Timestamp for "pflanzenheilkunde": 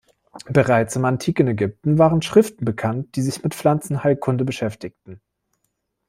3.53-4.45